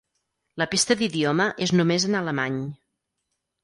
La 0.61 0.67
pista 0.71 0.97
d'idioma 1.03 1.47
és 1.69 1.77
només 1.83 2.11
en 2.11 2.21
alemany. 2.25 2.61